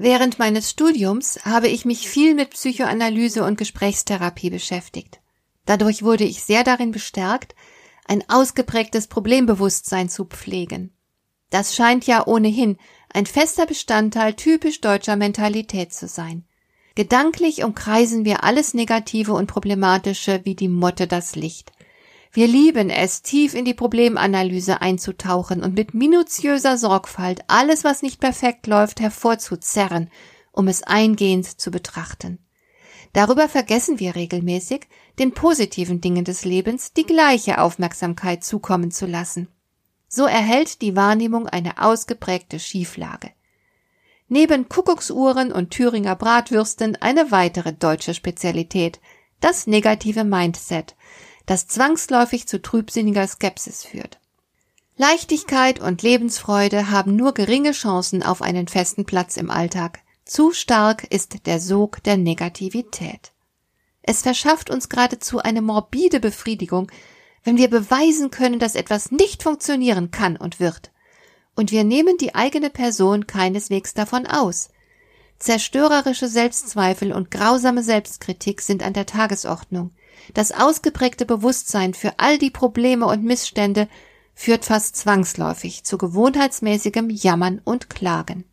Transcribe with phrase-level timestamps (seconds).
[0.00, 5.20] Während meines Studiums habe ich mich viel mit Psychoanalyse und Gesprächstherapie beschäftigt.
[5.66, 7.56] Dadurch wurde ich sehr darin bestärkt,
[8.06, 10.92] ein ausgeprägtes Problembewusstsein zu pflegen.
[11.50, 12.78] Das scheint ja ohnehin
[13.12, 16.44] ein fester Bestandteil typisch deutscher Mentalität zu sein.
[16.94, 21.72] Gedanklich umkreisen wir alles Negative und Problematische wie die Motte das Licht.
[22.32, 28.20] Wir lieben es, tief in die Problemanalyse einzutauchen und mit minutiöser Sorgfalt alles, was nicht
[28.20, 30.10] perfekt läuft, hervorzuzerren,
[30.52, 32.38] um es eingehend zu betrachten.
[33.12, 34.86] Darüber vergessen wir regelmäßig,
[35.18, 39.48] den positiven Dingen des Lebens die gleiche Aufmerksamkeit zukommen zu lassen.
[40.08, 43.30] So erhält die Wahrnehmung eine ausgeprägte Schieflage.
[44.28, 49.00] Neben Kuckucksuhren und Thüringer Bratwürsten eine weitere deutsche Spezialität,
[49.40, 50.96] das negative Mindset,
[51.48, 54.20] das zwangsläufig zu trübsinniger Skepsis führt.
[54.98, 60.00] Leichtigkeit und Lebensfreude haben nur geringe Chancen auf einen festen Platz im Alltag.
[60.26, 63.32] Zu stark ist der Sog der Negativität.
[64.02, 66.90] Es verschafft uns geradezu eine morbide Befriedigung,
[67.44, 70.92] wenn wir beweisen können, dass etwas nicht funktionieren kann und wird.
[71.56, 74.68] Und wir nehmen die eigene Person keineswegs davon aus.
[75.38, 79.92] Zerstörerische Selbstzweifel und grausame Selbstkritik sind an der Tagesordnung.
[80.34, 83.88] Das ausgeprägte Bewusstsein für all die Probleme und Missstände
[84.34, 88.44] führt fast zwangsläufig zu gewohnheitsmäßigem Jammern und Klagen.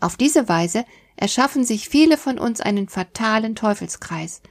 [0.00, 0.84] Auf diese Weise
[1.16, 4.42] erschaffen sich viele von uns einen fatalen Teufelskreis.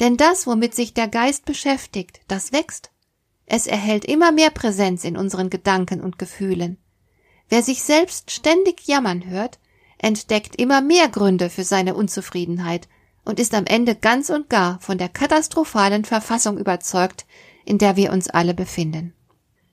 [0.00, 2.90] Denn das, womit sich der Geist beschäftigt, das wächst.
[3.46, 6.78] Es erhält immer mehr Präsenz in unseren Gedanken und Gefühlen.
[7.48, 9.58] Wer sich selbst ständig jammern hört,
[9.98, 12.88] entdeckt immer mehr Gründe für seine Unzufriedenheit
[13.24, 17.26] und ist am Ende ganz und gar von der katastrophalen Verfassung überzeugt,
[17.64, 19.14] in der wir uns alle befinden.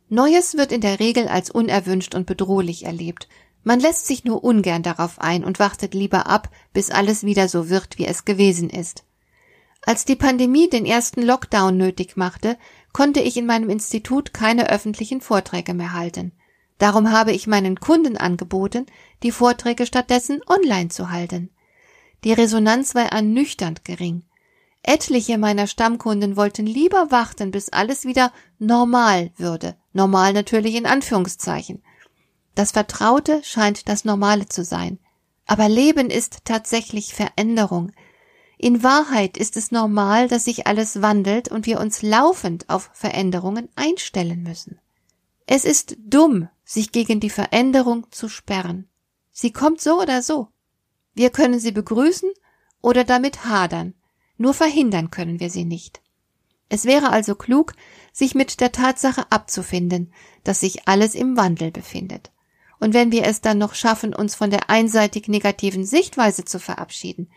[0.09, 3.27] Neues wird in der Regel als unerwünscht und bedrohlich erlebt.
[3.63, 7.69] Man lässt sich nur ungern darauf ein und wartet lieber ab, bis alles wieder so
[7.69, 9.03] wird, wie es gewesen ist.
[9.83, 12.57] Als die Pandemie den ersten Lockdown nötig machte,
[12.93, 16.33] konnte ich in meinem Institut keine öffentlichen Vorträge mehr halten.
[16.77, 18.85] Darum habe ich meinen Kunden angeboten,
[19.23, 21.51] die Vorträge stattdessen online zu halten.
[22.23, 24.23] Die Resonanz war ernüchternd gering.
[24.83, 29.75] Etliche meiner Stammkunden wollten lieber warten, bis alles wieder normal würde.
[29.93, 31.83] Normal natürlich in Anführungszeichen.
[32.55, 34.99] Das Vertraute scheint das Normale zu sein.
[35.45, 37.91] Aber Leben ist tatsächlich Veränderung.
[38.57, 43.69] In Wahrheit ist es normal, dass sich alles wandelt und wir uns laufend auf Veränderungen
[43.75, 44.79] einstellen müssen.
[45.47, 48.87] Es ist dumm, sich gegen die Veränderung zu sperren.
[49.31, 50.49] Sie kommt so oder so.
[51.13, 52.29] Wir können sie begrüßen
[52.81, 53.93] oder damit hadern,
[54.37, 56.01] nur verhindern können wir sie nicht.
[56.69, 57.73] Es wäre also klug,
[58.13, 60.13] sich mit der Tatsache abzufinden,
[60.43, 62.31] dass sich alles im Wandel befindet.
[62.79, 67.29] Und wenn wir es dann noch schaffen, uns von der einseitig negativen Sichtweise zu verabschieden,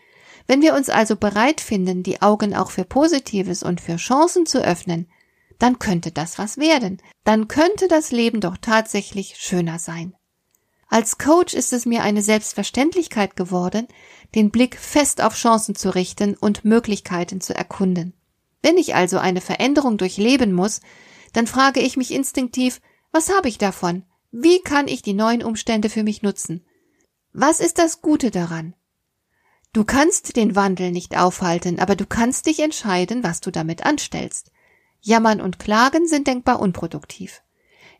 [0.47, 4.63] wenn wir uns also bereit finden, die Augen auch für Positives und für Chancen zu
[4.63, 5.07] öffnen,
[5.59, 10.15] dann könnte das was werden, dann könnte das Leben doch tatsächlich schöner sein.
[10.87, 13.87] Als Coach ist es mir eine Selbstverständlichkeit geworden,
[14.35, 18.13] den Blick fest auf Chancen zu richten und Möglichkeiten zu erkunden.
[18.61, 20.81] Wenn ich also eine Veränderung durchleben muss,
[21.33, 22.81] dann frage ich mich instinktiv,
[23.11, 24.03] was habe ich davon?
[24.31, 26.65] Wie kann ich die neuen Umstände für mich nutzen?
[27.33, 28.73] Was ist das Gute daran?
[29.73, 34.51] Du kannst den Wandel nicht aufhalten, aber du kannst dich entscheiden, was du damit anstellst.
[35.01, 37.43] Jammern und Klagen sind denkbar unproduktiv.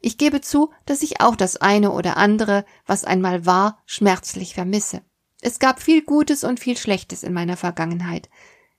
[0.01, 5.01] Ich gebe zu, dass ich auch das eine oder andere, was einmal war, schmerzlich vermisse.
[5.41, 8.29] Es gab viel Gutes und viel Schlechtes in meiner Vergangenheit.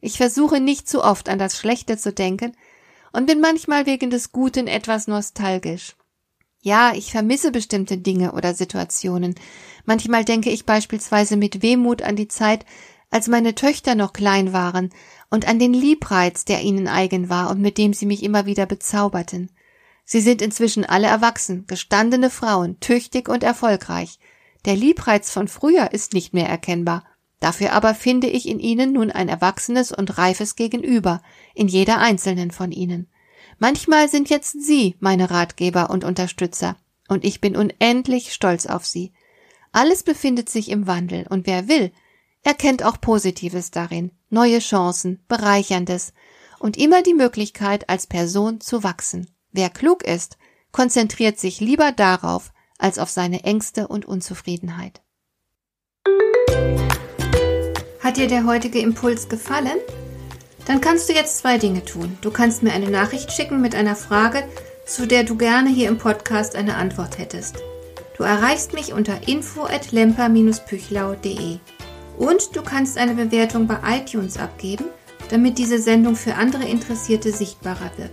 [0.01, 2.57] Ich versuche nicht zu oft an das Schlechte zu denken
[3.13, 5.97] und bin manchmal wegen des Guten etwas nostalgisch.
[6.63, 9.37] Ja, ich vermisse bestimmte Dinge oder Situationen.
[9.85, 12.67] Manchmal denke ich beispielsweise mit Wehmut an die Zeit,
[13.11, 14.91] als meine Töchter noch klein waren
[15.31, 18.67] und an den Liebreiz, der ihnen eigen war und mit dem sie mich immer wieder
[18.67, 19.51] bezauberten.
[20.09, 24.21] Sie sind inzwischen alle erwachsen, gestandene Frauen, tüchtig und erfolgreich.
[24.65, 27.05] Der Liebreiz von früher ist nicht mehr erkennbar.
[27.41, 31.23] Dafür aber finde ich in ihnen nun ein erwachsenes und reifes Gegenüber,
[31.55, 33.09] in jeder einzelnen von ihnen.
[33.59, 36.77] Manchmal sind jetzt Sie meine Ratgeber und Unterstützer,
[37.09, 39.13] und ich bin unendlich stolz auf Sie.
[39.73, 41.93] Alles befindet sich im Wandel, und wer will,
[42.43, 46.13] erkennt auch Positives darin, neue Chancen, Bereicherndes
[46.61, 49.29] und immer die Möglichkeit, als Person zu wachsen.
[49.57, 50.37] Wer klug ist,
[50.71, 55.01] konzentriert sich lieber darauf, als auf seine Ängste und Unzufriedenheit.
[58.01, 59.79] Hat dir der heutige Impuls gefallen?
[60.67, 62.19] Dann kannst du jetzt zwei Dinge tun.
[62.21, 64.47] Du kannst mir eine Nachricht schicken mit einer Frage,
[64.85, 67.57] zu der du gerne hier im Podcast eine Antwort hättest.
[68.19, 71.61] Du erreichst mich unter info at lemper-püchlau.de.
[72.19, 74.85] Und du kannst eine Bewertung bei iTunes abgeben,
[75.31, 78.13] damit diese Sendung für andere Interessierte sichtbarer wird.